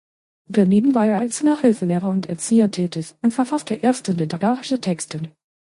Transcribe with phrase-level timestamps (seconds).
[0.49, 5.21] Daneben war er als Nachhilfelehrer und Erzieher tätig und verfasste erste literarische Texte.